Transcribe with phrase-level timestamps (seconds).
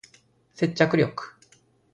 [0.55, 1.05] 接着力